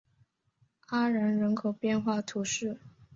[0.87, 2.79] 阿然人口变化图示